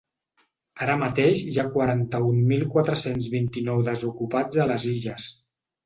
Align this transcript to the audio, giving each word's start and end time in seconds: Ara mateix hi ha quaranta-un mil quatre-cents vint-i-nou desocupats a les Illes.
Ara 0.85 0.95
mateix 1.01 1.43
hi 1.51 1.59
ha 1.59 1.67
quaranta-un 1.77 2.41
mil 2.55 2.65
quatre-cents 2.73 3.31
vint-i-nou 3.37 3.87
desocupats 3.93 4.63
a 4.67 4.71
les 4.75 4.93
Illes. 4.99 5.35